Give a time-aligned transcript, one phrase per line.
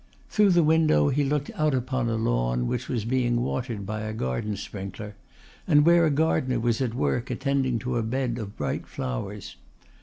[0.31, 4.13] Through the window he looked out upon a lawn which was being watered by a
[4.13, 5.15] garden sprinkler,
[5.67, 9.57] and where a gardener was at work attending to a bed of bright flowers.